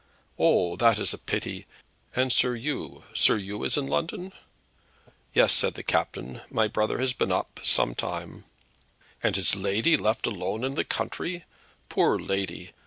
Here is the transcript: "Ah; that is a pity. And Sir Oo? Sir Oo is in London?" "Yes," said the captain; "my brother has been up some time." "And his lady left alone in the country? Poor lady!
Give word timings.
"Ah; 0.39 0.75
that 0.77 0.97
is 0.97 1.13
a 1.13 1.19
pity. 1.19 1.67
And 2.15 2.33
Sir 2.33 2.55
Oo? 2.55 3.03
Sir 3.13 3.37
Oo 3.37 3.63
is 3.63 3.77
in 3.77 3.85
London?" 3.85 4.33
"Yes," 5.35 5.53
said 5.53 5.75
the 5.75 5.83
captain; 5.83 6.41
"my 6.49 6.67
brother 6.67 6.97
has 6.97 7.13
been 7.13 7.31
up 7.31 7.59
some 7.63 7.93
time." 7.93 8.45
"And 9.21 9.35
his 9.35 9.55
lady 9.55 9.95
left 9.97 10.25
alone 10.25 10.63
in 10.63 10.73
the 10.73 10.83
country? 10.83 11.43
Poor 11.87 12.17
lady! 12.17 12.71